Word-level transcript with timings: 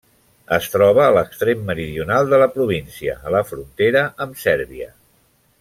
Es 0.55 0.69
troba 0.75 1.03
a 1.07 1.11
l'extrem 1.15 1.61
meridional 1.67 2.33
de 2.33 2.41
la 2.45 2.49
província, 2.57 3.17
a 3.29 3.35
la 3.39 3.45
frontera 3.53 4.05
amb 4.27 4.45
Sèrbia. 4.49 4.93